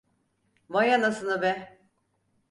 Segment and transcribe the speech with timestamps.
[0.69, 1.77] Vay anasını be!